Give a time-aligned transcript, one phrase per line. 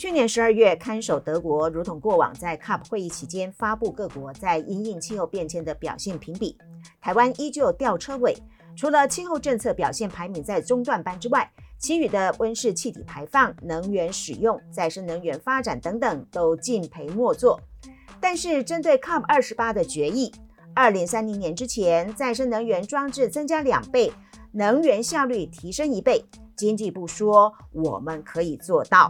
[0.00, 6.56] 去年十二月，看守德国如同过往在 COP 会议期间发布各国在因应气候变迁的表现评比，
[7.02, 8.34] 台湾依旧吊车尾。
[8.74, 17.60] 除了气候政策表现排名在中段班之外，其余的温室气体排放、能源使用、再生能源发展等等都敬陪末座。
[18.18, 20.32] 但是，针对 COP 二十八的决议，
[20.74, 24.10] 二零三零年之前，再生能源装置增加两倍，
[24.52, 26.24] 能源效率提升一倍，
[26.56, 29.06] 经济部说我们可以做到。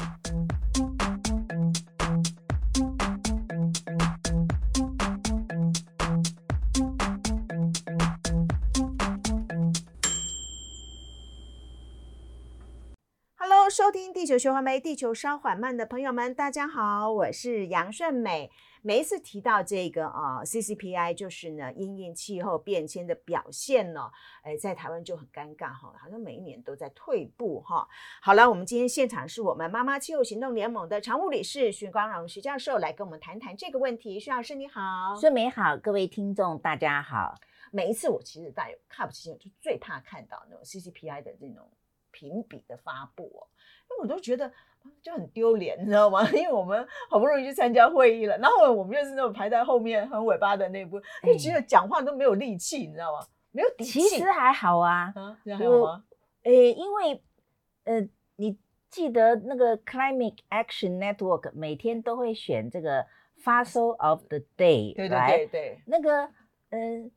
[13.91, 18.49] 收听地球循环媒，地球稍缓慢的朋友们，大家好，我是杨顺美。
[18.83, 24.09] 每一次提到这个啊，CCPI 就是呢，因应气候变迁的表现呢，
[24.45, 27.89] 哎，在台湾就很尴尬哈，好像每一年都在退步哈。
[28.23, 34.21] 好了，我们今天现场是我们妈妈气候行动联盟的常务理事许光荣徐教授来跟我们谈谈这个问题。
[34.21, 37.35] 徐老师你好，顺美好，各位听众大家好。
[37.73, 41.69] 每一次我其实带有 COP 期间，就最怕看到那种 CCPI 的这种
[42.11, 43.47] 评比的发布哦。
[43.91, 44.51] 因为我都觉得
[45.03, 46.23] 就很丢脸，你知道吗？
[46.31, 53.27] 因为我们好不容易去参加会议了，然后我们又是那种排在后面很尾巴的那部，就觉得讲话都没有力气，你知道吗？
[53.51, 54.01] 没有底气。
[54.01, 56.05] 其实还好啊，啊，这样还好吗？
[56.45, 57.23] 呃，因为
[57.83, 58.57] 呃，你
[58.89, 63.05] 记得那个 Climate Action Network 每天都会选这个
[63.43, 66.31] Fossil of the Day，对对对对，那个
[66.71, 67.11] 呃，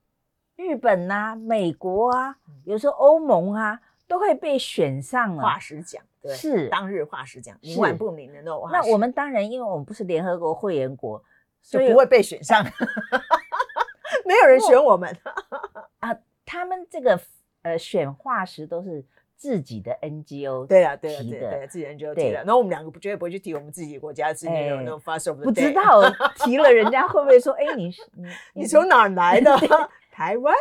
[0.55, 2.35] 日本啊，美国啊，
[2.65, 3.79] 有时候欧盟啊。
[4.13, 8.69] 都会被选上了化石奖，对，是当日化石奖，冥顽不灵的那种。
[8.71, 11.19] 那我们当然，因为我们不是联合国会员国，
[11.63, 12.63] 所以不会被选上。
[14.23, 15.17] 没有人选我们
[15.99, 16.15] 啊！
[16.45, 17.19] 他们这个
[17.63, 19.03] 呃选化石都是
[19.35, 22.43] 自己的 NGO 对啊，对啊，对对，自己 NGO 提的。
[22.43, 26.03] 然后我们两个绝对不会去提我们自己国家是那种那种 fossil 不知道
[26.45, 29.57] 提了，人家会不会说：“哎，你你你从哪儿来的？
[30.11, 30.53] 台湾？”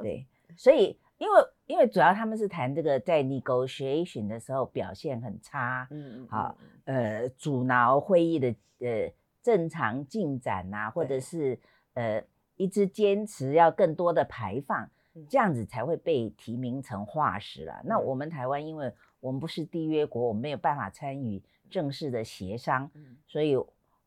[0.00, 0.24] 对，
[0.56, 0.96] 所以。
[1.18, 1.34] 因为
[1.66, 9.12] 因为主要他们是谈这个在 negotiation 的时候表现很差，嗯嗯，好，呃，阻挠会议的呃
[9.42, 11.58] 正常进展呐、啊，或者是
[11.94, 12.22] 呃
[12.56, 14.88] 一直坚持要更多的排放，
[15.28, 17.82] 这样子才会被提名成化石了。
[17.84, 22.88] 那我们台湾，因为我们不是缔约国，我们没有办法参与正式的协商，
[23.26, 23.56] 所以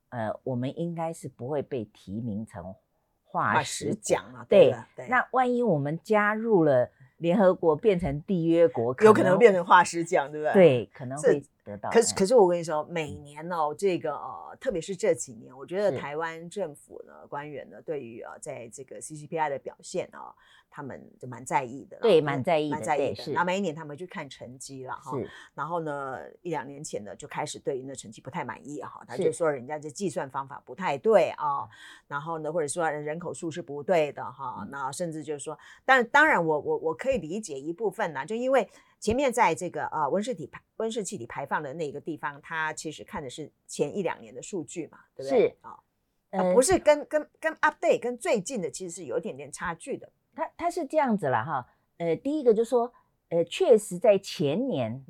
[0.09, 2.73] 呃，我们应该是不会被提名成
[3.25, 4.45] 化石奖啊。
[4.47, 6.89] 对，对，那万一我们加入了。
[7.21, 10.53] 联合国变成缔约国，有可能变成化石奖，对不对？
[10.53, 11.89] 对，可能会得到。
[11.89, 20.33] 可是，可是我跟你说，每年哦，这个呃，特别是这几年，我觉得台湾政府呢，官员呢，对于呃，在这个 CCPI 的表现啊。
[20.73, 23.33] 他们就蛮在意的，对，蛮在意，蛮在意的。
[23.33, 25.11] 那每一年他们去看成绩了哈，
[25.53, 31.67] 然后呢，一两年前呢就开始对于那成绩不太满意哈，他就说人家这计算方法不太对啊，
[32.07, 38.65] 然后呢，或者说人口数是不对的哈，那甚至就是说，但当然我我我可以理解一部分呢，就因为
[39.01, 45.49] 前面在这个啊温室体排温室气体排放的那个地方，它其实看的是前一两年的数据嘛，对不对？
[45.49, 50.09] 是啊，不是跟跟跟 update 跟最近的其实是有一点点差距的。
[50.33, 51.67] 它它是这样子了哈，
[51.97, 52.93] 呃，第一个就是说，
[53.29, 55.03] 呃，确实在前年，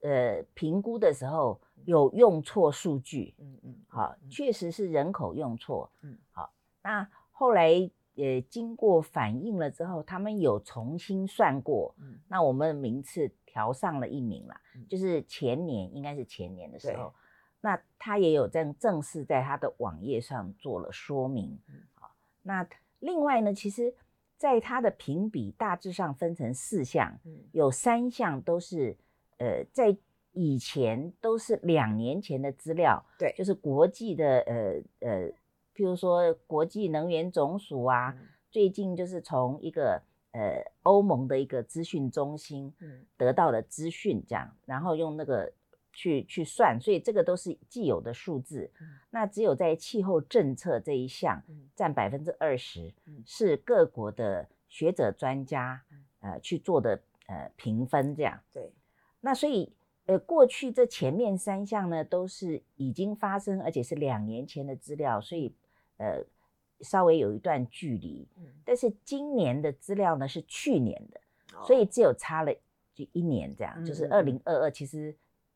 [0.00, 14.54] 呃，评估的时候有用错数据，嗯嗯，好，确实是人口用错，嗯，好，那后来呃经过反映了之后，他们有重新算过，嗯，那我们的名次调上了一名了，
[14.88, 17.12] 就是前年应该是前年的时候，
[17.60, 21.58] 那他也有正正式在他的网页上做了说明，
[21.94, 22.10] 好，
[22.42, 22.66] 那
[23.00, 23.94] 另外呢，其实。
[24.38, 27.16] 在他的评比大致上分成四项，
[27.52, 28.96] 有三项都是
[29.38, 29.96] 呃在
[30.32, 35.32] 以前都是两年前的资料，对，就是国际的呃呃，
[35.74, 40.02] 譬如说国际能源总署啊，嗯、最近就是从一个
[40.32, 42.72] 呃欧盟的一个资讯中心
[43.16, 45.52] 得到了资讯，这样，然后用那个。
[45.94, 48.70] 去去算，所以这个都是既有的数字。
[48.80, 51.42] 嗯、那只有在气候政策这一项
[51.74, 52.94] 占百分之二十，
[53.26, 58.40] 是各国的学者专家、嗯、呃去做的呃评分这样。
[58.54, 58.72] 对。
[59.20, 59.70] 那所以
[60.06, 65.54] 呃过去这前面三项呢都是已经发生，而且是两年前的资料，所以
[65.98, 66.24] 呃
[66.80, 68.28] 稍微有一段距离。
[68.36, 71.20] 嗯、但是今年的资料呢是去年的，
[71.56, 72.52] 哦、所以只有差了
[72.94, 75.14] 就一年这样，嗯、就是二零二二其实。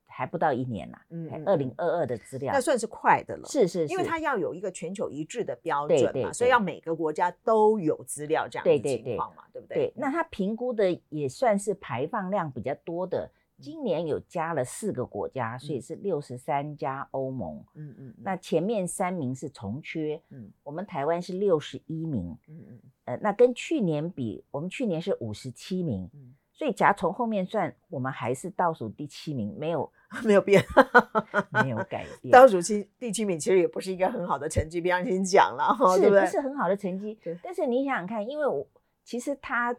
[0.09, 3.45] 还不到一年啦，嗯，二零二二的资料，那算是快的了。
[3.47, 9.77] 是是是，因为它要有一个全球一致的标准嘛，所以要每个国家都有资料这样的情况嘛，对不对？
[9.77, 17.65] 对，那它评估的也算是排放量比较多的今年有加了四个国家，所以是六十三加欧盟。
[17.75, 18.15] 嗯嗯。
[18.19, 20.21] 那前面三名是从缺。
[20.29, 20.51] 嗯。
[20.63, 22.37] 我们台湾是六十一名。
[22.49, 22.81] 嗯嗯。
[23.07, 26.09] 呃，那跟去年比，我们去年是五十七名。
[26.13, 26.35] 嗯。
[26.53, 29.91] 所以假如从后面算，我们还是倒数第七名，没有
[30.23, 30.63] 没有变，
[31.63, 32.31] 没有改 变。
[32.31, 36.25] 倒数七第七名其实也不是一个很好的成绩，别让你讲了，是对不对？
[36.25, 37.19] 不是很好的成绩。
[37.23, 37.39] 对。
[37.43, 38.67] 但是你想想看，因为我
[39.03, 39.75] 其实他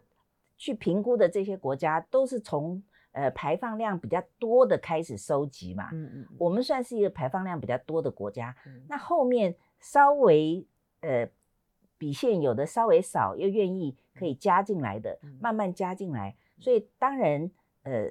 [0.56, 2.82] 去评估的这些国家都是从。
[3.18, 10.64] 呃，排放量比较多的开始收集嘛，嗯嗯，我们算是一个排放量比较多的国家，嗯、那后面稍微
[11.00, 11.28] 呃
[11.98, 17.50] 比现有的稍微少又愿意可以加进来的，嗯、慢慢加进来，所以当然
[17.82, 18.08] 呃，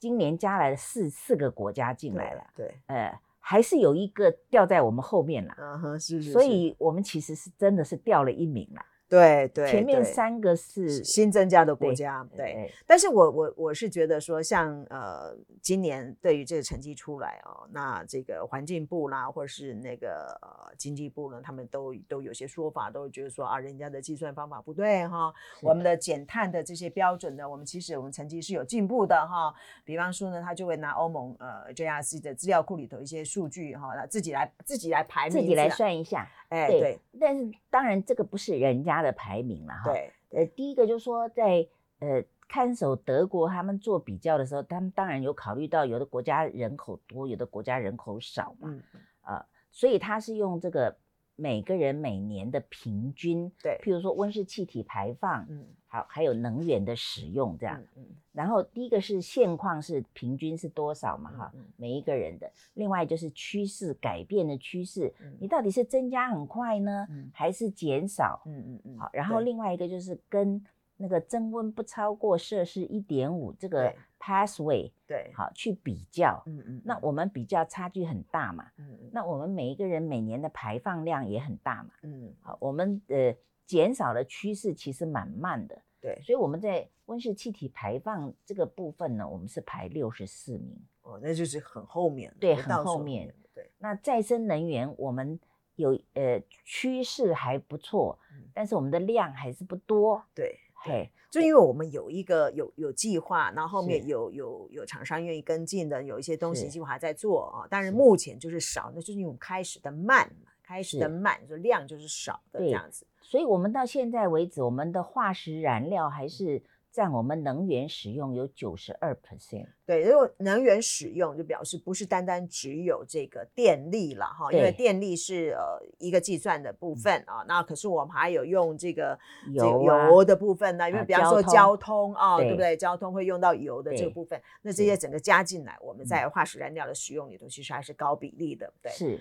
[0.00, 2.74] 今年加来了四四个国家进来了，对，对。
[2.88, 8.84] 呃，还是有一个掉在我们后面了，嗯哼，是是是，所以我们其实是真的是掉了一名了。
[9.10, 12.72] 对对，前面三个是新增加的国家，对。
[12.86, 29.52] 但是我我我是觉得说像，像呃，今年对于这个成绩出来哦，那这个环境部啦，或者是那个呃经济部呢，他们都都有些说法，都觉得说啊，人家的计算方法不对哈，的我们的减碳的这些标准呢，我们其实我们成绩是有进步的哈。
[29.84, 36.28] 比方说呢，他就会拿欧盟呃 JRC 的资料库里头一些数据哈，那自己来自己来排名，自己来算一下。
[36.50, 39.90] 哎，对，对，但是当然这个不是人家的排名了哈。
[39.90, 41.66] 对，呃，第一个就是说在
[41.98, 48.82] 呃看守德国他们做比较的时候，他们当然有考虑到有的国家人口多，有的国家人口少嘛，嗯，
[49.22, 50.96] 呃，所以他是用这个。
[51.36, 58.06] 每个人每年的平均，对，譬如说温室气体排放，嗯，好，还有能源的使用这样，嗯，嗯，
[58.40, 68.40] 然后第一个是现况是平均是多少嘛，哈，嗯，每一个人的，另外就是趋势改变的趋势，嗯，你到底是增加很快呢，嗯，还是减少？
[68.46, 70.64] 嗯嗯嗯，好，然后另外一个就是跟。
[71.02, 83.34] 那个增温不超过摄氏一点五，这个 pathway 对，好去比较，嗯嗯，那我们比较差距很大嘛，嗯嗯，那我们每一个人每年的排放量也很大嘛，嗯，好，我们呃
[83.64, 95.38] 减少的趋势其实蛮慢的，对，所以我们在温室气体排放这个部分呢，我们是排六十四名，哦，那就是很后面，对，很后面，对，那再生能源我们
[95.76, 98.18] 有呃趋势还不错，
[98.54, 100.58] 但是我们的量还是不多，对。
[100.82, 113.06] 对，就因为我们有一个有有计划，然后后面有有有厂商愿意跟进的，有一些东西计划还在做啊，但是目前就是少，那就是因为我们开始的慢，开始的慢，就量就是少的这样子。
[113.30, 116.62] 所以我们到现在为止，我们的化石燃料还是。
[116.92, 129.16] 占我们能源使用有九十二 percent，对，如果能源使用就表示不是单单只有这个电力了哈，因为电力是呃一个计算的部分啊，那可是我们还有用这个
[129.52, 132.76] 油油的部分呢，因为比方说交通啊，对不对？
[132.76, 139.20] 交通会用到油的这个部分，那这些整个加进来，我们在化石燃料的使用里头其实还是高比例的，对，是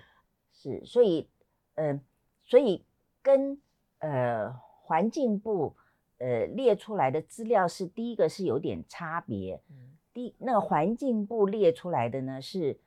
[0.52, 1.30] 是，所以
[1.76, 2.02] 嗯，
[2.46, 2.84] 所以
[3.22, 3.62] 跟
[4.00, 4.52] 呃
[4.84, 5.76] 环境部。
[6.22, 12.78] 呃，列出来的资料是第一个是有点差别，嗯，第那个环境部列出来的呢是，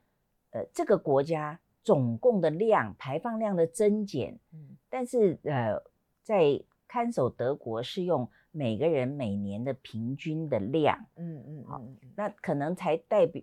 [0.50, 5.82] 呃，这个国家总共的量排放量的增减，嗯，但是呃，
[6.22, 11.82] 在看守德国是用每个人每年的平均的量，嗯嗯，好，
[12.14, 13.42] 那可能才代表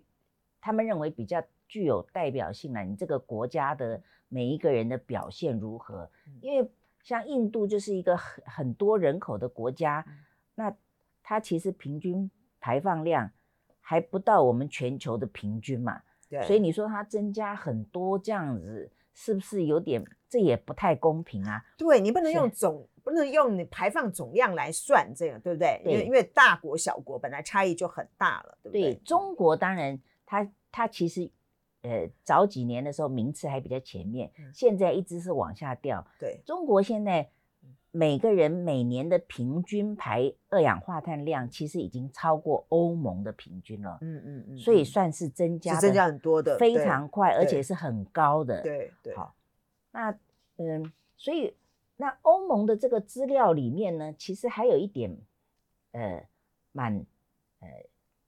[0.60, 6.08] 他们认为比较具有代表性了，你这个国家的每一个人的表现如何？
[6.40, 6.70] 因为。
[7.02, 10.14] 像印度就是一个很很多人口的国家，嗯、
[10.54, 10.76] 那
[11.22, 12.30] 它其实平均
[12.60, 13.30] 排放量
[13.80, 20.04] 还不到我们全球的平均嘛，对，所以你说它增加很多这样子，是不是有点？
[20.28, 21.64] 这也不太公平啊。
[21.76, 25.80] 对，你不能用总，不能用你排放总量来算这个，对不对？
[25.82, 28.82] 对，因为因为大国小国本来差异就很大了，对不对？
[28.82, 31.30] 对，中国当然它它其实。
[31.82, 36.06] 呃，早几年的时候名次还比较前面，嗯、现在一直是往下掉。
[36.18, 37.26] 对，中国现在
[37.90, 43.96] 每个人每年的平均排二氧化碳量，其实已经超过欧盟的平均了。
[44.02, 48.60] 嗯嗯嗯，嗯，所以算是增加，增加很多的，非常快，而且是很高的。
[48.60, 49.16] 对对。
[49.16, 49.34] 好，
[49.90, 50.14] 那
[50.58, 51.54] 嗯，所以
[51.96, 55.16] 那欧盟的这个资料里面呢，其实还有一点，
[55.92, 56.28] 呃，
[56.72, 56.94] 蛮
[57.60, 57.68] 呃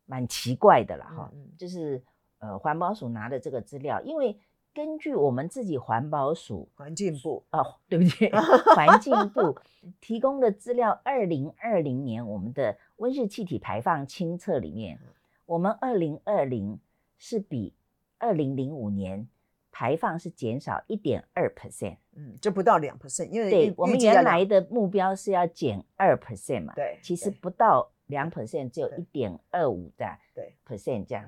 [0.06, 2.02] 蛮奇怪的了，哈、嗯嗯，就是。
[2.42, 4.37] 呃，环保署拿的这个资料，因为
[4.75, 8.28] 根据我们自己环保署环境部哦，对不起，
[8.75, 9.56] 环境部
[10.02, 14.99] 提供的资料，二零二零年我们的温室气体排放清册里面，
[15.46, 16.80] 我们二零二零
[17.16, 17.72] 是比
[18.18, 19.28] 二零零五年
[19.70, 27.88] 排放是减少一点二 percent，嗯，就不到两 percent，因为对我们原来的目标是要减二 percent 嘛，对，其实不到。
[28.06, 31.25] 两 percent 只有一点二五的对 percent 这样。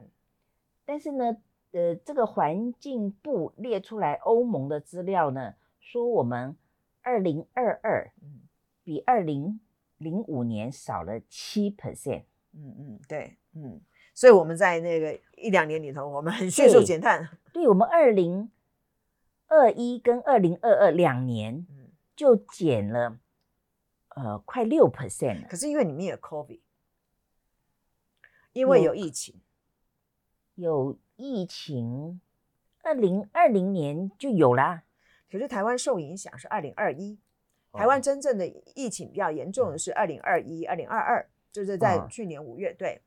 [0.84, 1.36] 但是呢，
[1.72, 6.56] 呃，这个环境部列出来欧盟的资料呢，说我们
[7.02, 8.12] 二零二二
[8.82, 9.60] 比二零
[9.96, 12.24] 零五年少了七 percent。
[12.52, 13.80] 嗯嗯，对，嗯，
[14.14, 17.28] 所以我们在那个一两年里头，我们很迅速减碳。
[17.52, 18.50] 对，对我们二零
[19.48, 21.66] 二一跟二零二二两年
[22.14, 23.18] 就减了
[24.10, 25.48] 呃快六 percent。
[25.48, 26.60] 可是因为里面有 COVID，
[28.52, 29.40] 因为有疫情。
[30.54, 32.20] 有疫情，
[32.82, 34.84] 二零二零年就有啦。
[35.30, 37.18] 可是台湾受影响是二零二一，
[37.72, 42.72] 台湾真正的疫情比较严重的是二零二一、二零二二，就是在去年五月。
[42.74, 43.02] 对，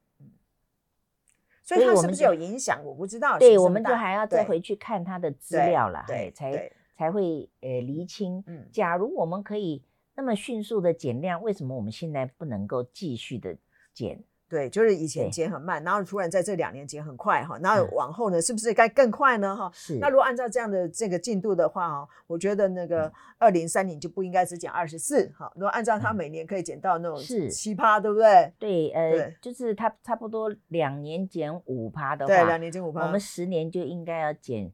[1.63, 2.83] 所以它是不是有影响？
[2.83, 3.39] 我不知道。
[3.39, 8.43] 对，我们就还要再回去看它的资料了，对，才才会呃厘清。
[8.47, 9.81] 嗯，假如我们可以
[10.15, 13.55] 那么迅速的减量，为什么我们现在不能够继续的
[13.93, 14.21] 减？
[14.49, 19.69] 对，就是以前减很慢，然后突然在这两年减很快哈，然后往后呢，是不是该更快呢哈？
[19.73, 19.97] 是。
[19.99, 25.51] 那如果按照这样的这个进度的话哈，我觉得那个二零三零就不应该只减二十四哈。
[25.55, 27.17] 如果按照它每年可以减到那种
[27.49, 28.53] 七趴，对不对？
[28.57, 34.71] 对，呃，就是它差不多两年减五趴的话，对，两年减五趴，我们十年就应该要减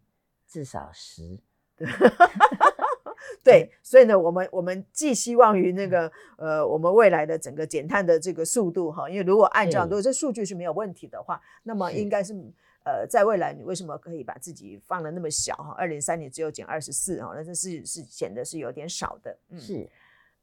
[0.48, 1.40] 至少十。
[3.44, 3.72] 对。
[3.82, 12.34] 所以呢，我们我们寄希望于那个呃，我们未来的整个减碳的这个速度哈，因为如果按照如果这数据是没有问题的话，那么应该是
[12.86, 15.76] 呃，在未来你为什么可以把自己放的那么小哈？
[15.78, 19.90] 二零三年只有减二十四哈，那这是是显得是有点少的，嗯、是。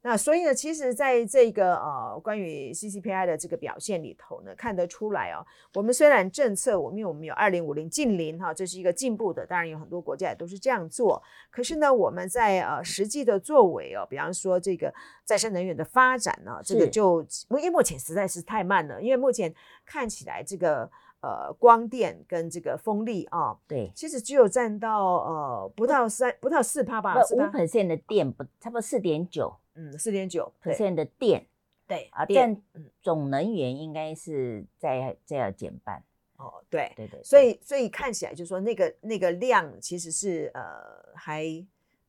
[0.03, 11.21] 那所以呢，其实在这个呃关于 CCPI 的这个表现里头呢，看得出来哦，我们虽然政策，我们我们有二零五零近零哈，这是一个进步的，当然有很多国家也都是这样做。
[11.51, 14.91] 可是呢，我们在呃实际的作为哦，比方说这个
[15.23, 19.53] 再生能源的发展呢，这个就因为目前实在是太慢了，因为目前
[19.85, 20.89] 看起来这个
[21.21, 29.53] 呃光电跟这个风力啊，对，其实只有占到呃不到三不到四趴吧，五 percent 的电不差不多四点九。
[29.73, 31.45] 嗯，四点九 percent 的电，
[31.87, 32.61] 对啊，电
[33.01, 36.03] 总能源应该是在在要减半
[36.35, 36.91] 哦，对。
[36.95, 41.45] 对对，所以所以看起来就是说那个那个量其实是呃还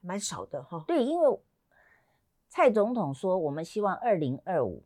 [0.01, 0.85] 蛮少的哈。
[0.89, 1.39] 对，因为
[2.49, 4.83] 蔡总统说我们希望二零二五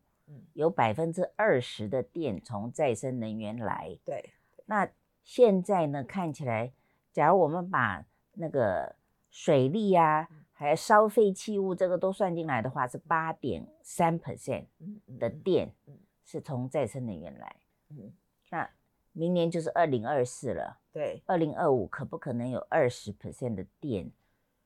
[0.52, 4.32] 有百分之二十的电从再生能源来，对，
[4.66, 4.86] 那
[5.24, 6.72] 现在呢看起来，
[7.12, 8.04] 假如我们把
[8.34, 8.94] 那个
[9.30, 10.28] 水利呀。
[10.58, 14.64] 还有烧废弃物，这个都算进来的话，是八点三 percent
[15.18, 15.70] 的电
[16.24, 17.56] 是从再生能源来。
[17.90, 18.10] 嗯，
[18.50, 18.70] 那
[19.12, 20.80] 明年就是二零二四了。
[20.92, 24.10] 对，二零二五可不可能有二十 percent 的电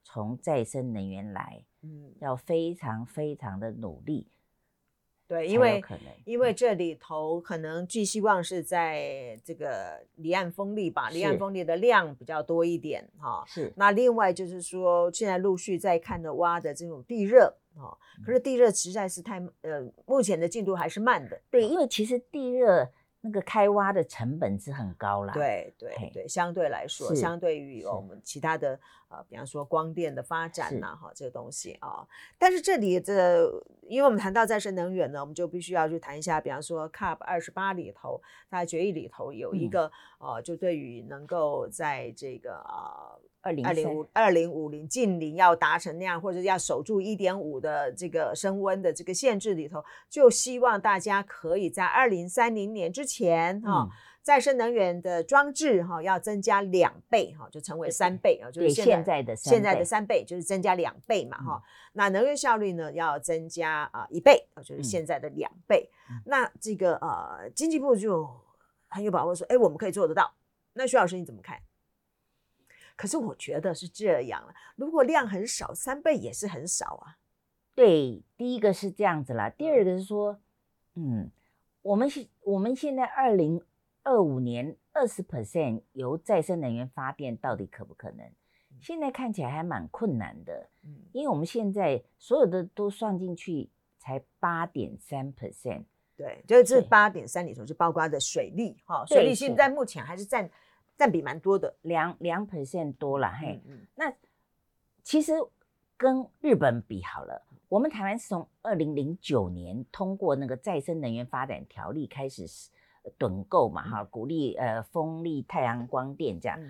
[0.04, 1.64] 从再生能源来？
[1.82, 4.28] 嗯，要非常非常的努力。
[5.30, 5.80] 对，因为
[6.24, 13.44] 因为这里头可能寄希望是在这个离岸风力吧，离岸风力的量比较多一点哈。
[13.46, 17.94] 是，那另外就是说，现在陆续在看的挖的这种地热啊，
[18.26, 21.40] 可是地热实在是太呃，目前的进度还是慢的。
[21.48, 22.90] 对，因为其实地热。
[23.22, 28.80] 那个开挖的成本是很高啦，对对对，相对来说，相对于我们其他的
[29.10, 32.06] 呃，比方说光电的发展呐，哈，这个东西啊，
[32.38, 33.44] 但是这里这，
[33.82, 43.20] 因为我们谈到再生能源呢，我们就必须要去谈一下，比方说 COP 二十八里头，它决议里头有一个呃，就对于能够在这个呃。
[43.42, 53.90] 二零二零五二零五零近零要达成那样，或者要守住一点五的这个升温的这个限制里头，就希望大家可以在二零三零年之前啊，嗯、
[54.22, 61.56] 再生能源的装置哈要增加两倍哈，就成为三倍啊，就是现在的现在的三倍，就是增加两倍嘛哈。
[61.56, 65.90] 嗯、那能源效率呢要增加啊一倍啊，就是现在的两倍。
[66.10, 68.28] 嗯、那这个呃经济部就
[68.88, 70.32] 很有把握说，哎，我们可以做得到。
[70.74, 71.58] 那徐老师你怎么看？
[72.96, 77.16] 可是我觉得是这样了，如果量很少，三倍也是很少啊。
[77.74, 80.38] 对，第一个是这样子啦，第二个是说，
[80.96, 81.30] 嗯，
[81.80, 83.62] 我们现我们现在二零
[84.02, 88.30] 二五年二十 percent 由再生能源发电，到底可不可能？
[88.80, 95.84] 现在看起来还蛮困难的，嗯，因为我们现在所有的都算进去才八点三 percent，
[96.16, 100.50] 对，就是这八点三里头就包括的水利哈，水利现在目前还是占。
[100.96, 103.58] 占比蛮多的，两两 percent 多了嘿。
[103.64, 104.12] 嗯嗯、那
[105.02, 105.32] 其实
[105.96, 112.46] 跟日本比好了，我们台湾是从二零零九年通过那个再生能源发展条例开始
[113.18, 116.60] 趸购嘛哈，鼓励呃风力、太阳光电这样，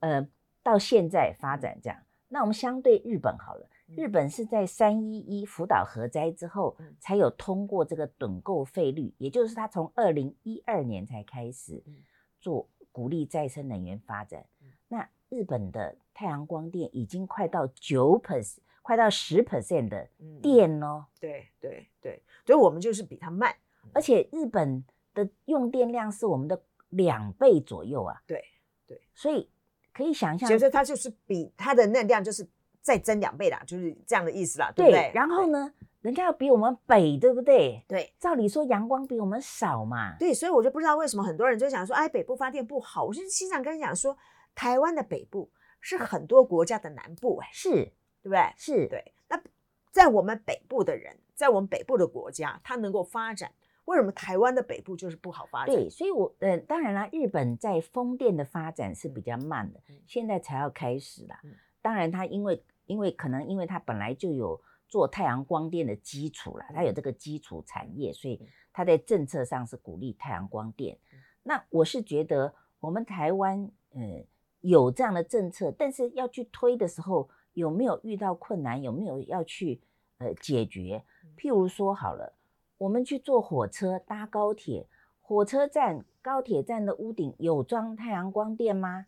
[0.00, 0.28] 嗯、呃
[0.62, 1.98] 到现在发展这样。
[2.28, 11.80] 那我们相对日本好了，日本是在三一一福岛核灾之后，才有通过这个趸购费率，也就是他从二零一二年才开始
[12.40, 14.44] 做鼓励再生能源发展。
[14.88, 20.08] 那日本的太阳光电已经快到九 percent，快到十 percent 的
[20.42, 21.04] 电哦。
[21.20, 23.54] 对对对，所以我们就是比它慢，
[23.92, 24.82] 而且日本
[25.14, 28.20] 的用电量是我们的两倍左右啊。
[28.26, 28.44] 对
[28.86, 29.48] 对，所以
[29.92, 32.46] 可以想象，其实它就是比它的能量就是
[32.82, 35.00] 再增两倍啦，就是这样的意思啦，对不对？
[35.00, 37.82] 对，然后呢，人家要比我们北，对不对？
[37.88, 40.16] 对，照理说阳光比我们少嘛。
[40.18, 43.04] 对，所以我就不知道为什么很多人就想说，哎，北部发电不好。
[43.04, 44.16] 我就经常跟你讲说。
[44.56, 47.70] 台湾的北部是很多国家的南部，哎，是，
[48.22, 48.52] 对不对？
[48.56, 49.12] 是对。
[49.26, 49.36] 那
[49.90, 53.50] 在我们北部的人，在我们北部的国家，它能够发展，
[53.84, 55.74] 为什么台湾的北部就是不好发展？
[55.74, 61.40] 对，所以我，呃，当然啦，日本在风电的发展是比较慢的，现在才要开始啦。
[61.82, 68.40] 当然，它因为因为可能因为它本来就有做太阳光电的基础啦，它有这个基础产业，所以
[68.72, 70.98] 它在政策上是鼓励太阳光电。
[71.42, 74.24] 那我是觉得我们台湾，嗯。
[74.66, 78.80] 有这样的政策，但是要去推的时候，有没有遇到困难？
[78.80, 79.78] 有没有要去
[80.16, 81.04] 呃解决？
[81.36, 82.32] 譬如说好了，
[82.84, 84.86] 我们去坐火车、搭高铁，
[85.22, 89.06] 火车站、高铁站的屋顶有装太阳光电吗？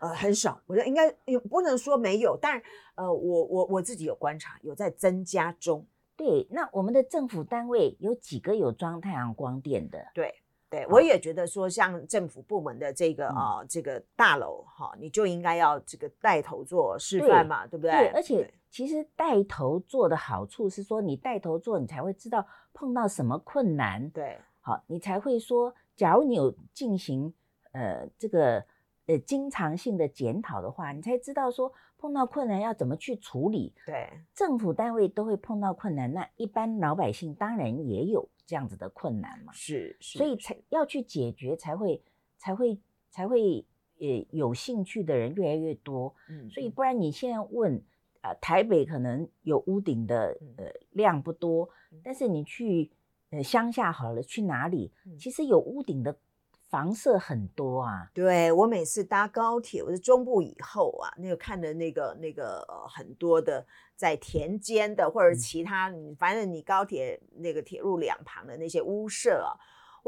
[0.00, 2.62] 呃，很少，我觉得应该也不能说没有，但
[2.94, 5.84] 呃，我我我自己有观察，有在增加中。
[6.16, 9.98] 对，那我们的政府单位有几个有装太阳光电的？
[10.14, 10.34] 对。
[10.70, 17.90] 对，我也觉得说，像政府部门的这个啊，这个大楼哈，你就应该要这个带头做示范嘛，对不对？
[17.90, 22.46] 对，而且其实带头做的好处是说，你带头做，你才会知道
[22.78, 27.34] 碰到什么困难，对，好，你才会说，假如你有进行
[27.72, 28.64] 呃这个
[29.06, 33.74] 呃经常性的检讨的话，你才知道说碰到困难要怎么去处理。
[33.84, 38.28] 对，政府单位都会碰到困难，那一般老百姓当然也有。
[38.46, 42.02] 这样子的困难嘛，是，是，所以才要去解决，才会
[42.38, 42.80] 才会
[43.10, 43.62] 才会
[44.00, 46.14] 呃有兴趣的人越来越多。
[46.30, 47.82] 嗯，所以不然你现在问啊、
[48.22, 51.68] 呃，台北可能有屋顶的呃量不多，
[52.02, 52.90] 但是你去
[53.30, 56.16] 呃乡下好了，去哪里，其实有屋顶的。
[56.70, 69.56] 房舍很多啊，对，我每次搭高铁，我是中部以后啊，那个看的那个那个呃很多的在田间的或者其他，嗯、反正你高铁那个铁路两旁的那些屋舍啊。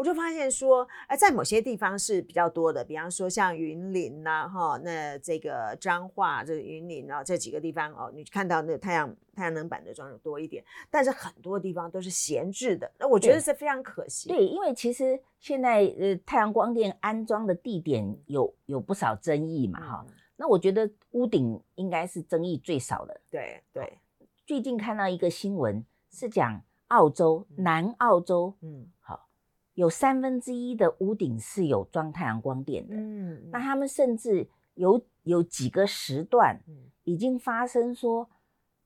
[0.01, 14.31] 我就发现说，哎，在某些地方是比较多的，比方说像云林呐，哈，那这个彰化这个云林啊，这几个地方哦，你看到那太阳太阳能板的装的多一点，但是很多地方都是闲置的，那我觉得是非常可惜。
[14.31, 23.21] 对，因为其实现在呃太阳光电安装的地点有有不少争议嘛，哈、嗯，那我觉得屋顶应该是争议最少的。
[23.31, 23.99] 对对，
[24.47, 26.59] 最近看到一个新闻是讲
[26.89, 29.27] 澳洲、嗯、南澳洲，嗯，好。
[29.75, 36.61] 有三分之一的屋顶是有装太阳光电的，嗯，那他们甚至有有几个时段，
[37.05, 38.29] 已经发生说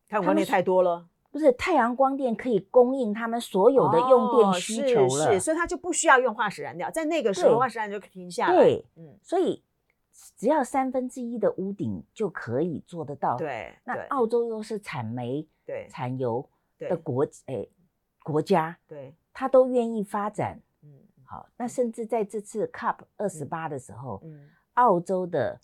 [0.08, 9.62] 太阳光电太多了，不是太阳光电可以供应他们所有的用电需求了，哦、是，是，所以他就不需要用化石燃料，在那个时候化石燃料就停下来，对，嗯，所以
[10.36, 15.88] 只要三分之一的屋顶就可以做得到，对，那澳洲又是产煤、对。
[15.90, 17.66] 产油的国，哎，
[18.22, 20.60] 国家，对，他都愿意发展。
[21.34, 25.60] 好，那甚至在这次 COP 二十八的时候，嗯，澳洲的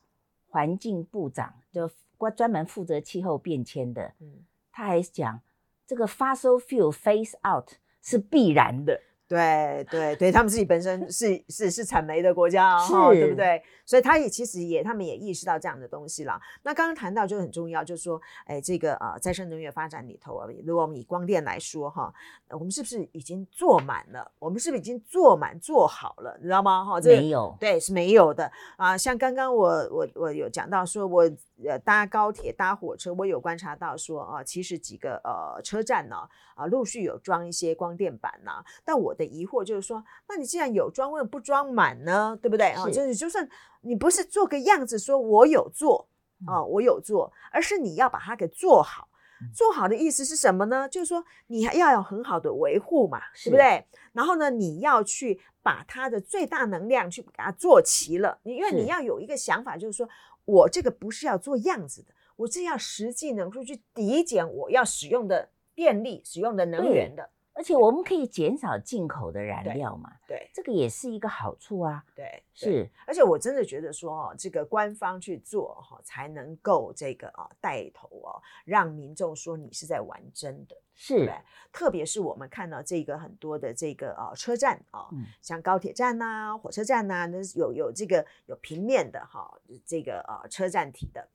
[0.48, 1.88] 环境部长就
[2.35, 5.40] 专门负责气候变迁的，嗯，他还讲
[5.87, 7.70] 这个 fossil fuel phase out
[8.02, 9.00] 是必然的。
[9.30, 13.62] 对对对，他们自己本身是是是产煤的国家啊、哦，对不对？
[13.86, 16.40] 所以他也其实也他们也意识到这样的东西了。
[16.64, 22.12] 那刚刚谈到就很重要，就是说，哎，这个呃再生能源发展里头啊，如果我们以光电来说哈，
[22.48, 24.28] 我们是不是已经做满了？
[24.40, 26.36] 我们是不是已经做满做好了？
[26.38, 26.84] 你知道吗？
[26.84, 28.98] 哈，这个、没有，对，是没有的啊。
[28.98, 31.30] 像刚刚我我我有讲到说，我
[31.68, 36.16] 呃搭高铁搭火车，我有观察到说啊，其实几个呃车站呢
[36.57, 39.14] 啊陆续有装一些光电板呐，但我。
[39.20, 42.38] 的疑惑就是说，那你既然有装，为什么不装满呢？
[42.40, 42.87] 对不对啊？
[42.88, 43.46] 就是就算
[43.83, 46.09] 你不是做个样子，说我有做
[46.46, 49.09] 啊，我有做，而是你要把它给做好。
[49.55, 50.88] 做好的意思是什么呢？
[50.88, 53.85] 就是说你还要有很好的维护嘛，对不对？
[54.14, 58.38] 然后呢，你要去把它的最大能量去给它做齐了。
[58.44, 60.09] 你因为你要有一个想法，就是说
[60.44, 67.31] 我这个不是要做样子的，我是要实际能够去抵减我要使用的电力、使用的能源的。
[67.61, 72.03] 而而且我们可以减少进口的燃料嘛，对，对这个也是一个好处啊。
[72.16, 81.35] 对，对是，而且我真的觉得说哦，这个官方去做哈，才能够这个啊带头哦，让民众说你是在玩真的，是对，
[81.70, 89.53] 特别是我们看到这个很多的这个啊车站啊，嗯、像高铁站呐、啊、火车站呐、啊，那有有这个有平面的哈，
[89.85, 91.29] 这个啊车站体的。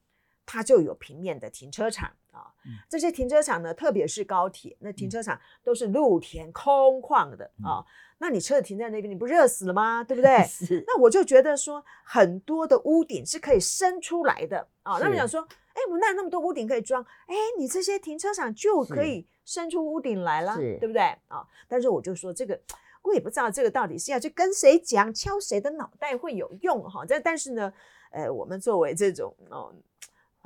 [0.46, 2.46] 它就有平面的停车场啊，
[2.88, 7.84] 这些停车场呢，特别是高铁，那停车场都是露天空旷的啊。
[8.18, 10.02] 那你车子停在那边，你不热死了吗？
[10.04, 10.42] 对不对？
[10.48, 10.82] 是。
[10.86, 14.98] 那我就觉得说，很多的屋顶是可以伸出来的啊。
[14.98, 15.42] 那我想说，
[15.74, 21.46] 哎，我们那那么多屋顶可以装，哎，你这些停车场就可以伸出屋顶来了，对不对啊？
[21.68, 22.58] 但是我就说这个，
[23.02, 27.04] 我也不知道这个到底是要去跟谁讲，敲谁的脑袋会有用哈。
[27.04, 27.70] 这但是呢，
[28.12, 29.74] 呃，我们作为这种哦。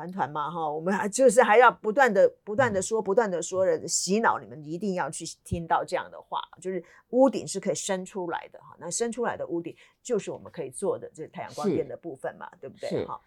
[0.00, 13.04] 团团嘛哈，我们还就是还要不断的、不断的说、不断的说的洗脑，你们一定要去听到这样的话，就是屋顶是可以伸出来的哈，那伸出来的屋顶就是我们可以做的这太阳光电的部分嘛，对不对？
[13.04, 13.20] 哈，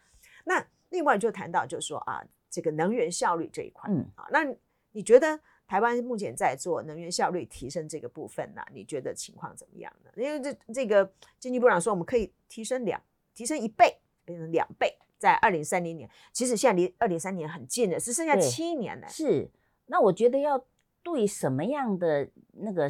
[0.44, 4.44] 那另外就谈到就是说啊，这个能源效率这一块，嗯啊，那
[4.92, 8.64] 你觉得台湾目前在做能源效率提升这个部分呢？
[8.74, 10.10] 你觉得情况怎么样呢？
[10.16, 11.08] 因为这这个
[11.40, 13.00] 经济部长说我们可以提升两，
[13.36, 14.98] 提升一倍变成两倍。
[15.24, 19.08] 在二零三零年，其实现在离二零三零年很近了，只剩下七年了。
[19.08, 19.50] 是，
[19.86, 20.66] 那我觉得要
[21.02, 22.90] 对什么样的那个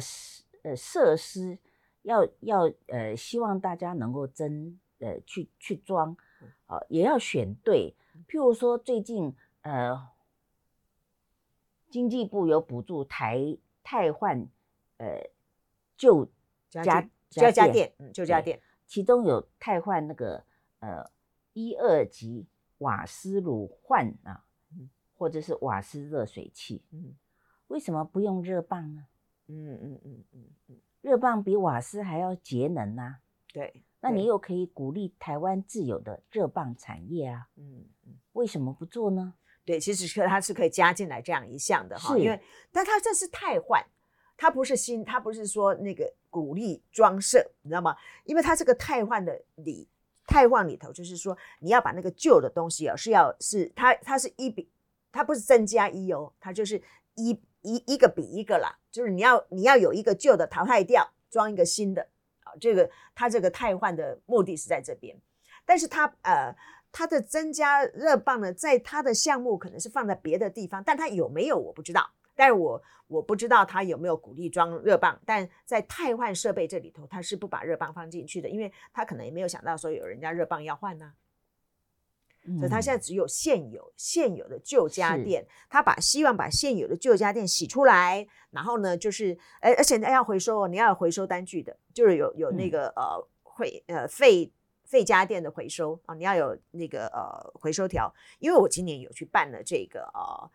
[0.64, 1.56] 呃设施
[2.02, 6.16] 要要呃，希望大家能够真呃去去装，
[6.66, 7.94] 啊、呃，也要选对。
[8.26, 10.08] 譬如说最近呃，
[11.88, 14.48] 经济部有补助台汰换
[14.96, 15.30] 呃
[15.96, 16.28] 旧
[16.68, 16.82] 家
[17.30, 20.42] 家家电，嗯，旧家电，其中有汰换那个
[20.80, 21.13] 呃。
[21.54, 22.46] 一二级
[22.78, 24.44] 瓦斯炉换啊，
[25.16, 27.14] 或者是瓦斯热水器，嗯，
[27.68, 29.06] 为什么不用热棒呢？
[29.46, 33.20] 嗯嗯嗯嗯嗯，热棒比瓦斯还要节能啊。
[33.52, 37.48] 对，那你又可以鼓励台湾自有的热棒产业啊。
[37.56, 39.34] 嗯嗯，为什么不做呢？
[39.64, 42.38] 对，其实它是可以加进来这样一项的哈，因为
[42.72, 43.82] 但它这是汰换，
[44.36, 47.96] 它不是新，它不是说那个鼓励装设，你知道吗？
[48.24, 49.88] 因为它这个汰换的理。
[50.26, 54.68] 汰换里头就是说，你要把那个旧的东西啊，是要是它它是一比，
[55.12, 56.80] 它不是增加一哦，它就是
[57.14, 57.30] 一
[57.62, 62.06] 一一个比一个啦，就是你要你要有一个旧的淘汰掉，装一个新的
[62.44, 65.16] 啊，这个它这个汰换的目的是在这边，
[65.64, 66.54] 但是它呃
[66.90, 72.10] 它的增加热棒呢，在它的项目可能是放在别的地方，但它有没有我不知道。
[72.36, 81.14] 但是我我不知道他有没有鼓励装热棒，但在汰换设备这里头，他是不把热棒放进去的，因为他可能也没有想到说有人家热棒要换呢、啊，
[82.46, 94.50] 嗯、所以他现在只有现有现有的旧家电，他把希望把现有的旧家电洗出来，然后呢就是，而而且要回收哦，你要有回收单据的，就是有有那个、嗯、呃会呃废
[94.82, 100.50] 废家电的回收啊，你要有那个呃回收条，因为我今年有去办了这个呃。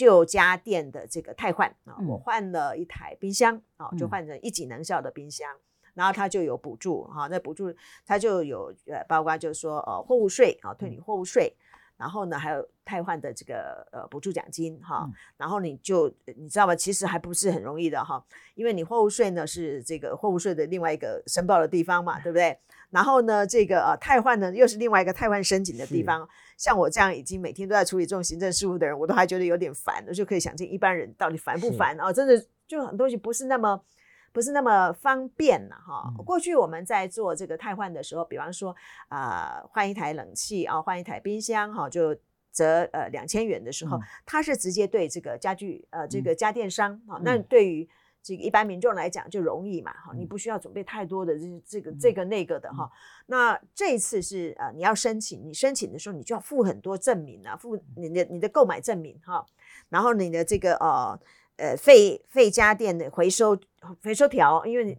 [0.00, 5.46] 旧家电的这个汰换啊，我换了一台冰箱啊，就换成一级能效的冰箱，
[5.92, 7.70] 然后它就有补助哈，那补助
[8.06, 11.54] 它就有呃，包括就是说呃货物税啊，退你货物税，
[11.98, 16.74] 然后呢还有汰换的这个呃补助奖金哈，然后你就你知道吗？
[16.74, 22.58] 其实还不是很容易的哈，因为你货物税呢是这个货物税的另外一个申报的地方嘛，对不对？
[22.88, 26.26] 然后呢这个呃汰换呢又是另外一个汰换申请的地方。
[26.60, 32.12] 像我这样已经每天都在处理这种行政事务的人，我都还觉得有点烦，我就可以想见一般人到底烦不烦啊？
[32.12, 33.82] 真的就很多东西不是那么
[34.30, 36.12] 不是那么方便了哈。
[36.22, 38.76] 过去我们在做这个汰换的时候，比方说
[39.08, 42.14] 啊换一台冷气啊换一台冰箱哈，就
[42.52, 47.88] 折呃两千元的时候，它是直接对这个家具呃这个家电商啊，那对于。
[48.22, 52.90] 这个一般民众来讲就容易嘛，哈，你不需要准备太多的这这个这个那个的哈。
[53.26, 59.44] 那这一次是呃你要申请，你申请的时候你就要付很多证明啊，付你的你的购买证明哈，
[59.88, 61.18] 然后你的这个呃
[61.56, 63.58] 呃废废家电的回收
[64.02, 64.98] 回收条，因为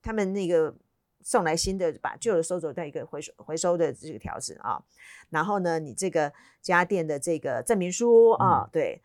[0.00, 0.72] 他们那个
[1.22, 4.80] 送来新的把旧的收走，带一个回收回收的这个条子啊，
[5.30, 9.02] 然后呢你这个家电的这个证明书啊，对。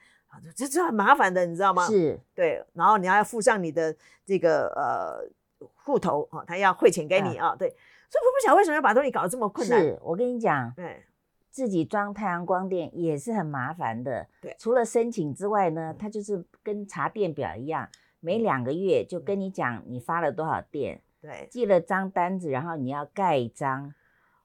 [0.55, 1.85] 这这很麻烦的，你知道吗？
[1.87, 3.95] 是对，然后你还要附上你的
[4.25, 5.27] 这个呃
[5.73, 9.79] 户头啊，他要汇钱给你啊，啊对，所以我不晓得为什么要把东西搞得这么困难。
[9.79, 11.03] 是我跟你讲，对，
[11.49, 14.27] 自己装太阳光电也是很麻烦的。
[14.41, 17.87] 对，除了申请之外呢，它就是跟查电表一样，
[18.19, 23.93] 每两个月就跟你讲你发了多少电，对，寄了张单子，然后你要盖章，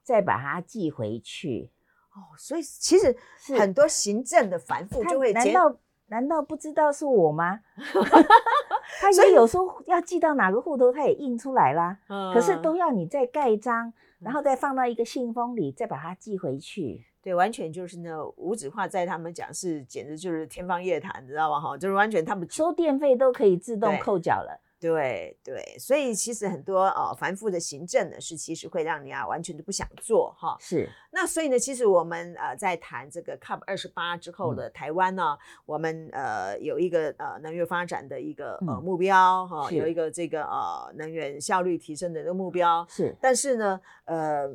[0.03, 1.69] 再把它寄回去。
[2.13, 3.15] 哦，所以其实
[3.57, 5.75] 很多行政的繁复就会，难道
[6.07, 7.59] 难道不知道是我吗？
[8.99, 11.97] 他 也有时候要寄到哪个户头，他也印出来啦。
[12.09, 17.05] 嗯，可是都要你再盖章，然后再放到一个信封里，再把它寄回去。
[17.23, 21.61] 对，完全就是那无纸化，在他们讲是简直就是天方夜谭，知道吗？
[21.61, 24.59] 哈，就是完全他们收电费都可以自动扣缴了。
[24.81, 30.57] 对对，所以其实很多呃繁复的行政呢，是其实会让你啊完全都不想做哈。
[30.59, 30.89] 是。
[31.11, 42.83] 那所以呢，其实我们呃在谈这个 COP 二十八之后的台湾呢，嗯、我们呃有一个呃能源发展的一个呃目标哈，嗯、有一个这个呃能源效率提升的一个目标。
[42.89, 43.15] 是。
[43.21, 44.47] 但是呢，呃，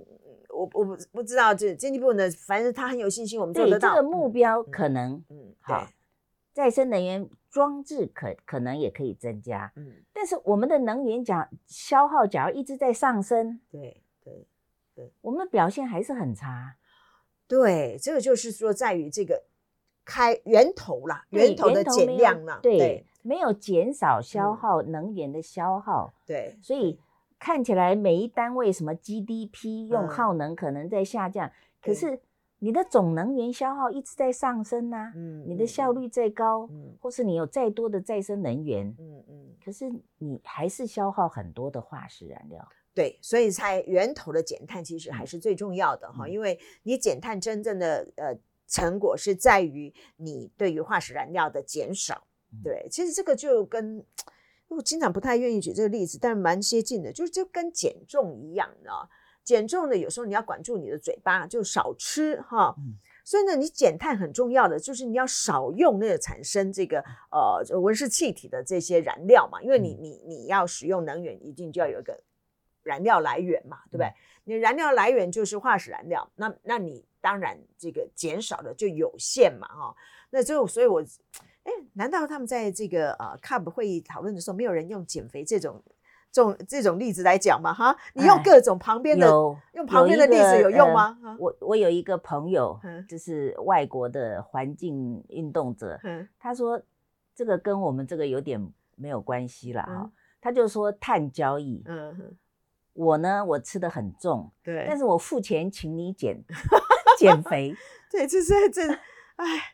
[0.49, 3.95] 我我不不知道这经济部呢，反正他很有信心，我们做得到。
[3.95, 5.87] 这个目标可能嗯，嗯好，
[6.53, 7.29] 再生能源。
[7.57, 14.47] 装置可可能也可以增加，嗯，但是我们的能源讲消耗，假如一直在上升，对对
[14.95, 16.77] 对，我们的表现还是很差。
[17.49, 19.43] 对，这个就是说在于这个
[20.05, 27.01] 开源头啦，源头的减量啦，对，对没有减少消耗能源的消耗，嗯、对，所以
[27.39, 32.21] 看起来每一单位什么 GDP 用耗能可能在下降，嗯、可是。
[32.67, 54.05] 你的总能源消耗一直在上升呐、啊，嗯，你的效率再高，嗯，或是你有再多的再生能源，嗯嗯，可是你还是消耗很多的化石燃料，对，所以在源头的减碳其实还是最重要的哈，嗯、因为你减碳真正的呃成果是在于你对于化石燃料的减少，嗯、对，其实这个就跟
[54.67, 58.91] 我经常不太愿意举这个例子，但是蛮接近的，就是就跟减重一样的。
[59.47, 62.75] 减重呢，有时候你要管住你的嘴巴，就少吃哈。
[62.79, 66.99] 嗯、所以呢，你减碳很重要的就是你要少用那个产生这个
[67.31, 72.21] 呃温室气体的这些燃料嘛，因为你你你要使用能源，一定就要有一个
[72.83, 74.07] 燃料来源嘛，对不对？
[74.09, 79.95] 嗯、你燃料来源就是化石燃料，那那你当然这个减少的就有限嘛哈。
[80.31, 81.01] 那就所以我，
[81.63, 85.81] 哎，难道他们在这个呃 CUP 会议讨论的时候，没有人用减肥这种？
[86.33, 91.19] 这种这种例子来讲嘛，哈，你用各种旁边的，有用旁边的例子有用吗？
[91.23, 96.81] 呃、我我有一个朋友，就是外国的环境运动者，嗯、他说
[97.35, 98.61] 这个跟我们这个有点
[98.97, 102.37] 没有关系了哈，嗯、他就说碳交易，嗯，
[102.93, 106.43] 我呢我吃的很重，对，但是我付钱请你减
[107.19, 107.75] 减肥，
[108.13, 108.83] 对，就是这，
[109.37, 109.73] 哎。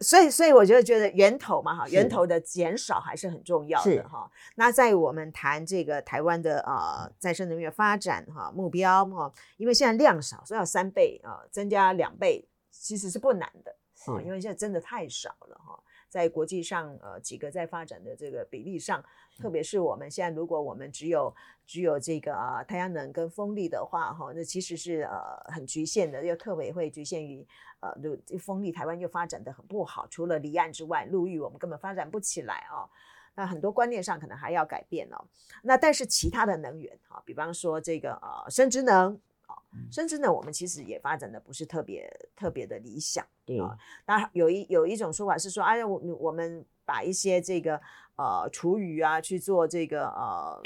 [0.00, 4.30] 所以，所以我就觉得源头嘛，哈，源头的减少还是很重要的哈。
[4.54, 13.76] 那在我们谈这个台湾的呃再生能源发展哈目标哈，因为现在量少，所以要三倍啊，增加两倍其实是不难的
[14.12, 15.78] 啊，因为现在真的太少了哈。
[16.16, 19.04] 在国际上，呃，几个在发展的这个比例上，
[19.38, 21.30] 特别是我们现在，如果我们只有
[21.66, 27.46] 只有这个啊太阳能跟风力的话，哈，那其实是呃很局限的，又特别会局限于
[27.80, 32.88] 呃，就风力台湾又发展的很不好，除了离岸之外，陆域我们根本发展不起来啊。
[33.34, 35.22] 那很多观念上可能还要改变哦。
[35.62, 39.20] 那但是其他的能源哈，比方说这个呃生殖能。
[39.90, 43.26] 甚至呢，我们其实也发展的不是特别特别的理想。
[43.44, 43.76] 对啊，
[44.06, 47.80] 那有一有一种说法是说，哎呀，我我们把一些这个
[48.16, 50.62] 呃厨余啊去做这个呃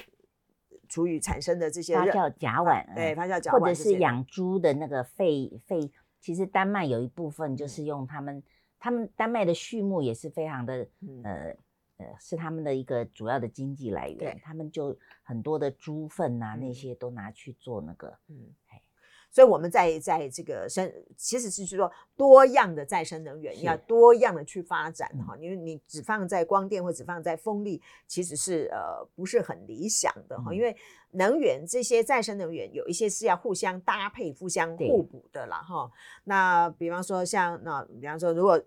[0.88, 8.42] 厨余产生的这些发酵甲烷，对，发酵甲烷，或者是养猪的那个废废，其实丹麦有一部分就是用他们，
[8.78, 10.86] 他们丹麦的畜牧也是非常的
[11.24, 11.56] 呃。
[12.00, 14.40] 呃，是他们的一个主要的经济来源，对。
[14.42, 18.80] 他们就很多的猪粪呐，那些都拿去做那个，嗯，嘿
[19.30, 23.64] 所以我们在在这个生，其实是说多样的再生能源是。
[23.64, 30.76] 要多样的去发展哈，因为你只放在光电或只放在风力，其实是呃不是很理想的哈，嗯、因为
[31.12, 35.90] 能源这些再生能源有一些是要互相搭配、互相互补的啦哈。
[36.24, 38.60] 那比方说像那比方说，如果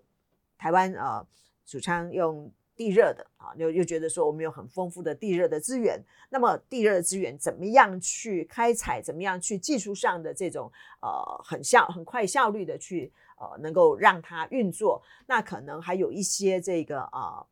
[0.56, 1.26] 台湾呃
[1.66, 2.50] 主张用。
[2.76, 9.00] 地热的啊，又又觉得说我们有很丰富的地热的资源，那么地热的资源怎么样去开采？
[9.00, 11.08] 怎么样去技术上的这种呃
[11.44, 15.00] 很效很快效率的去呃能够让它运作？
[15.26, 17.46] 那可能还有一些这个啊、呃、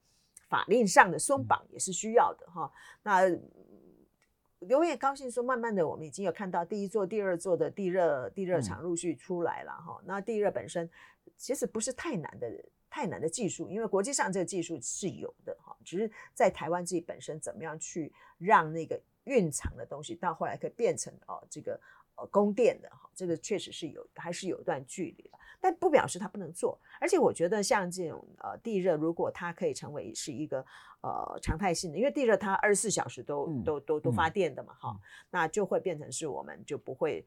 [0.49, 2.73] 法令上的松绑也是需要的哈。
[3.05, 3.23] 那
[4.59, 10.01] 刘也高兴说，慢慢的我们已经有看到第一座、第二座的地热地热厂陆续出来了哈。
[10.05, 10.91] 那地热本身
[11.37, 12.49] 其实不是太难的。
[12.95, 21.81] 太难的技术，因为国际上这个技术是有的哈，只是在台湾自己本身怎么样去让那个蕴藏的东西到后来可以变成哦这个
[22.17, 26.79] 呃供电的哈，这个确实是有还是有一段距离的，但不表示它不能做。
[27.01, 30.63] 而且我觉得像这种呃地热，如果它可以成为是一个
[31.01, 35.01] 呃常态性的，因为地热它二十四小时都、嗯、都都都发电的嘛哈，嗯、
[35.31, 37.27] 那就会变成是我们就不会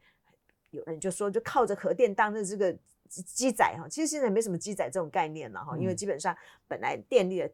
[0.70, 2.78] 有人就说就靠着核电当的这个。
[3.08, 7.50] 机载哈，其实现在没什么机载这种概念了哈，因为基本上本来电力的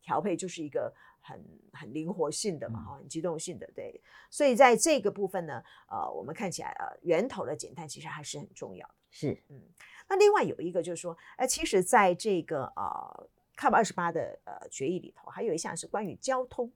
[0.00, 4.00] 调配就是一个很很灵活性的嘛，哈，很机动性的，对。
[4.30, 8.94] 所以在这个部分呢，呃，我们看起来呃，源头的减碳其实还是很重要的。
[9.10, 9.60] 是，嗯。
[10.08, 16.70] 那另外有一个就是说，哎，其实在这个呃，COP 二十八的呃决议里头，还有一项是关于交通，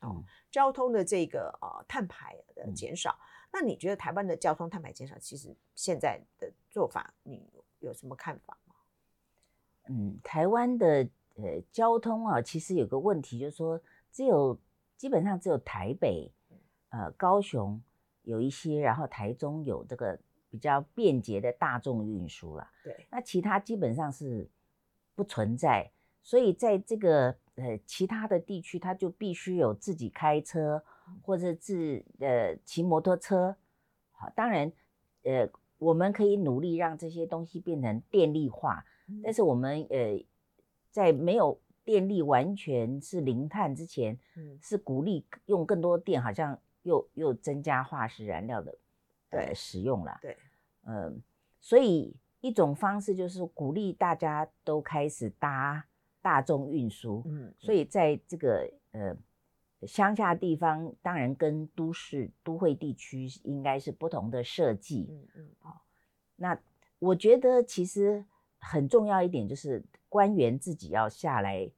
[0.00, 3.18] 哦，交通的这个呃碳排的减少。
[3.20, 7.48] 嗯、那你觉得台湾的交通碳排减少，其实现在的做法，你
[7.80, 8.74] 有什么看法吗？
[9.88, 11.08] 嗯，台湾的。
[11.40, 14.58] 呃，交通啊，其实有个问题，就是说，只有
[14.96, 16.28] 基本上只有台北、
[16.88, 17.80] 呃高雄
[18.24, 20.18] 有一些，然后台中有这个
[20.50, 22.68] 比较便捷的大众运输了。
[22.82, 24.50] 对，那其他基本上是
[25.14, 25.88] 不存在，
[26.24, 30.82] 所以在这个呃其他的地区，他就必须有自己开车
[31.22, 33.56] 或者自呃骑摩托车。
[34.10, 34.72] 好，当然，
[35.22, 40.24] 呃，我们可以努力让这些东西变成电力化，嗯、但是我们呃。
[40.90, 48.74] 在没有电力完全是零碳之前，嗯，是鼓励用更多电，好像又又增加化石燃料的
[49.30, 50.36] 呃使用了，对，
[50.86, 51.22] 嗯，
[51.60, 55.86] 所以一种方式就是鼓励大家都开始搭
[56.20, 59.14] 大众运输，嗯，所以在这个呃
[59.86, 65.82] 乡下地方，当然跟都市都会地区应该是不同的设计，嗯嗯，好，
[66.36, 66.58] 那
[66.98, 68.24] 我觉得其实
[68.58, 69.84] 很重要一点就是。
[70.10, 71.70] 官员自己要下来，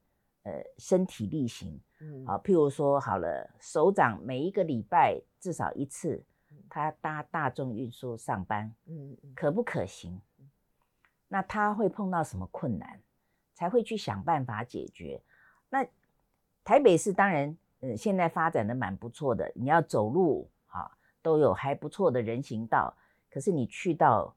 [0.45, 6.23] 呃，身体力行，嗯，好，譬如说，好了，首长每一个礼拜至少一次，
[6.69, 10.23] 他搭大众运输上班，嗯，可不可行？
[11.27, 13.01] 那他会碰到什么困难，
[13.53, 15.21] 才会去想办法解决？
[15.69, 15.85] 那
[16.63, 20.91] 台北市当然，呃，现在发展的蛮不错的，你要走路，啊，
[21.21, 22.97] 都有还不错的人行道，
[23.31, 24.35] 可是你去到。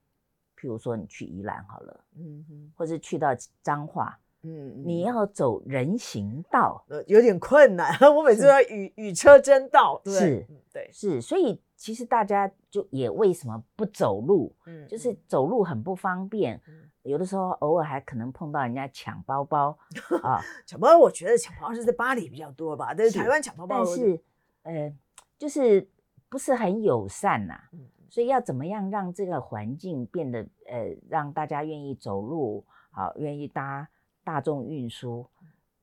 [0.56, 7.92] 譬如说你去宜兰好了，嗯哼，或是去到彰化，嗯，你要走人行道，呃，有点困难。
[8.14, 11.22] 我每次都要与与车争道，对，是，对，是。
[11.22, 14.54] 所以其实大家就也为什么不走路？
[14.66, 16.62] 嗯，就是走路很不方便，
[17.04, 19.78] 有的时候偶尔还可能碰到人家抢包包
[20.24, 20.42] 啊。
[20.66, 24.22] 抢包包，我觉得抢包包是在巴黎比较多吧，但是台湾抢包包，但是
[24.64, 24.94] 呃，
[25.38, 25.90] 就是
[26.30, 27.60] 不是很友善呐。
[28.10, 33.90] 所以要怎么样让这个环境变得呃，让大家愿意走路，好，愿意搭
[34.24, 35.30] 大众运输，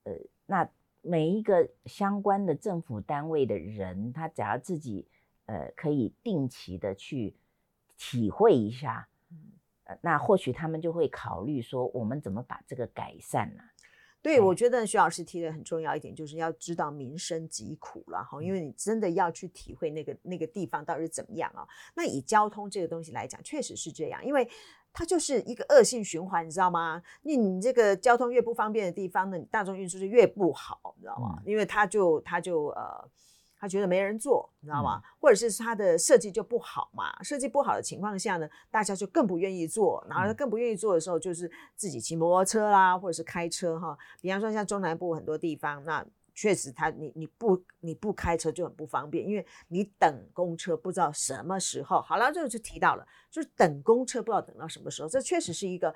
[0.03, 0.13] 呃，
[0.45, 0.69] 那
[1.01, 5.07] 每一个相关的政府单位的人，他只要自己
[5.45, 7.35] 呃可以定期的去
[7.97, 9.07] 体会一下，
[9.85, 13.63] 呃，那或许他们就会考虑说，我们怎么把这个改善呢？
[14.21, 21.67] 对，我觉得徐老师提的很重要一点，就是要知道民生疾苦了哈，因为你真的要去体会那个那个地方到底是怎么样啊。
[21.95, 24.47] 那以交通这个东西来讲，确实是这样，因为
[24.93, 27.01] 它就是一个恶性循环，你知道吗？
[27.23, 31.41] 你你这个交通越不方便的地方呢，你大众运输就越不好，你知道吗？
[31.45, 33.09] 因为它就它就呃。
[33.61, 34.97] 他觉得没人坐，你知道吗？
[34.97, 37.13] 嗯、或者是他的设计就不好嘛？
[37.21, 40.03] 设计不好的情况下呢，大家就更不愿意坐。
[40.09, 43.95] 然后更不愿意坐的时候，就是自己骑摩托车啦，或者是开车哈。
[44.19, 52.01] 比方说像中南部很多地方，那确实他你你不你不开车就很不方便，因为你等公车不知道什么时候。
[52.01, 55.93] 好了，这个就提到了，就是等公车不知道等到什么时候，这确实是一个。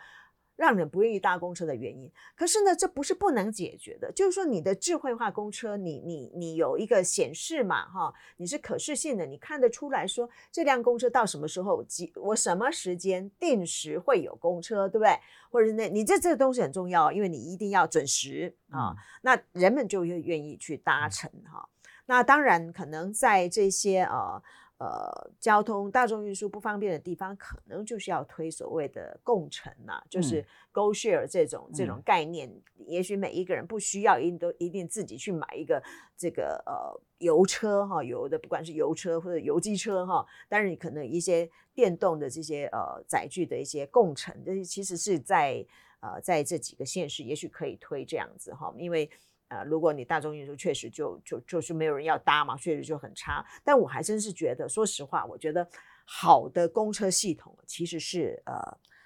[0.55, 4.11] 让人不愿意搭公车的原因，可是呢，这不是不能解决的。
[4.11, 15.19] 就是说，你的智慧化公车，你你你有一个显示嘛，哈，你是可视性的，你看得出来说这辆公车到什么时候，几我什么时间定时会有公车，对不对？
[15.49, 21.67] 或者是那，你这这个东西很重要，因为你一定要准时啊，嗯、那人们就会愿意去搭乘哈。
[22.05, 24.41] 那当然，可能在这些呃。
[24.77, 32.51] 呃，交通大众运输不方便的地方，可能就是要推所谓的共乘呐、啊，就是 Go Share 这种、嗯、这种概念。
[32.85, 35.81] 也许每一个人不需要一定都一定自己去买一个
[36.17, 45.65] 这个呃油车哈，油的不管是油车或者油机车哈，但是你可能一些电动的这些呃载具的一些共乘，这些其实是在
[46.01, 49.09] 呃在这几个县市，也许可以推这样子哈，因为。
[49.47, 53.45] 呃，如果你大众运输确实就就就是没有人要搭嘛，确实就很差。
[53.63, 55.67] 但我还真是觉得，说实话，我觉得
[56.05, 58.55] 好的公车系统其实是呃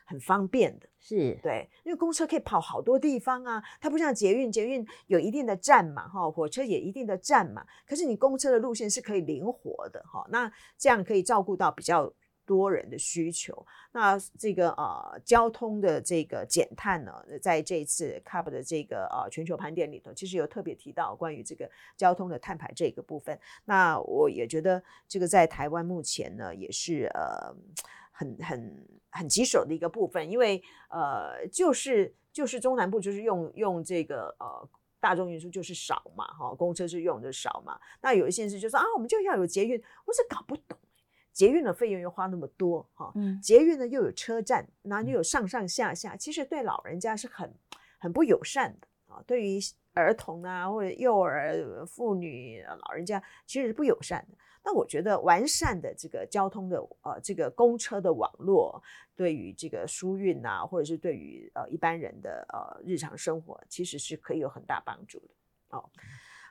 [0.06, 12.12] 很方便的，是对，因为公车可以跑好多地方啊，它不像捷运，捷运有一定的站嘛，哈，火车也一定的站嘛，可是你公车的路线是可以灵活的，哈，那这样可以照顾到比较。
[12.50, 23.40] 多人的需求，那这个呃交通的这个减碳呢，在这一次 CUP 的这个呃全球盘点里头，其实有特别提到关于这个交通的碳排这个部分。
[23.66, 27.54] 那我也觉得这个在台湾目前呢，也是呃
[28.12, 34.68] 很很很棘手的一个部分，因为呃就是就是中南部就是用用这个呃
[35.00, 37.80] 大众运输就是少嘛，哈，公车是用的少嘛。
[38.02, 40.79] 那有一些县市就说啊，我们就要有捷运，我是搞不懂，
[41.40, 47.50] 捷运的费用又花那么多，哈，嗯，捷运呢又有车站，那又有上上下下，其实对老人家是很
[47.98, 49.24] 很不友善的啊。
[49.26, 49.58] 对于
[49.94, 54.38] 儿童啊或者幼儿、妇女、老人家，其实是不友善的。
[54.66, 58.84] 那我觉得完善的这个交通的呃这个公车的网络，
[59.16, 65.90] 对于这个疏运啊，或者是对于呃一般人的呃日常生活，其实是可以有很大帮助的哦。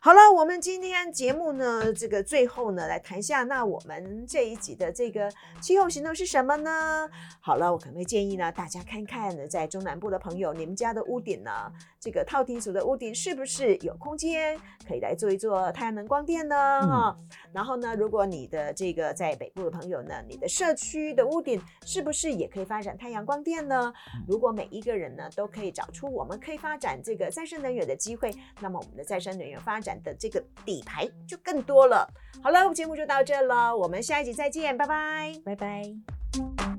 [0.01, 5.29] 好了，我们今天节目呢，这个最后呢，来谈一下，那我们这一集的这个
[5.61, 7.11] 气候行动是什么呢？
[7.41, 16.57] 好了，我可能会建议呢，大家看看呢，在中南部的朋友，你们家的屋顶呢，这个套厅组的屋顶是不是有空间可以来做一做太阳能光电呢？
[16.57, 23.93] 哈、嗯，然后呢，如果你的这个在北部的朋友呢，你的社区的屋顶是不是也可以发展太阳光电呢？
[24.29, 29.89] 如果每一个人呢，都可以找出我们可以发展这个再生能源的机会，那么我们的再生能源发展。
[30.05, 32.09] 的这个底牌就更多了。
[32.41, 36.78] 好了，节目就到这了，我们下一集再见，拜拜，拜拜。